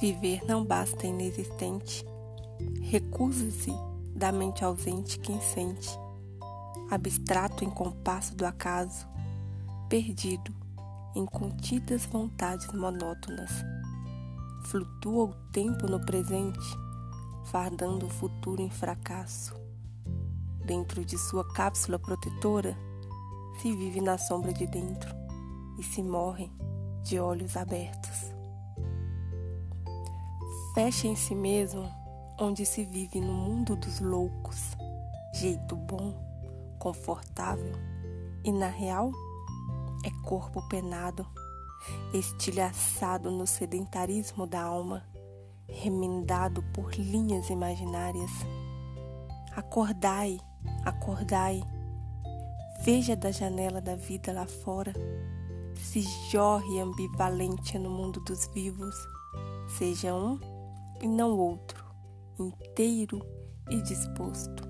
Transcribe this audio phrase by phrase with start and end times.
[0.00, 2.06] Viver não basta inexistente.
[2.82, 3.72] Recusa-se
[4.14, 5.90] da mente ausente quem sente,
[6.88, 9.08] abstrato em compasso do acaso,
[9.88, 10.54] perdido
[11.16, 13.50] em contidas vontades monótonas.
[14.66, 16.78] Flutua o tempo no presente,
[17.46, 19.52] fardando o futuro em fracasso.
[20.64, 22.76] Dentro de sua cápsula protetora,
[23.60, 25.12] se vive na sombra de dentro
[25.76, 26.52] e se morre
[27.02, 28.37] de olhos abertos.
[30.78, 31.90] Fecha em si mesmo
[32.38, 34.76] onde se vive no mundo dos loucos,
[35.34, 36.14] jeito bom,
[36.78, 37.72] confortável
[38.44, 39.10] e na real
[40.04, 41.26] é corpo penado,
[42.14, 45.04] estilhaçado no sedentarismo da alma,
[45.68, 48.30] remendado por linhas imaginárias.
[49.56, 50.38] Acordai,
[50.84, 51.60] acordai,
[52.82, 54.92] veja da janela da vida lá fora,
[55.74, 58.94] se jorre ambivalente no mundo dos vivos,
[59.76, 60.38] seja um
[61.00, 61.84] e não outro,
[62.38, 63.20] inteiro
[63.70, 64.67] e disposto.